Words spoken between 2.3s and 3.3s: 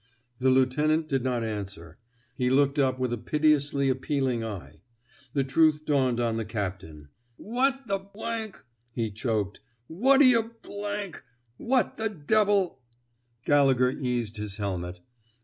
he looked up with a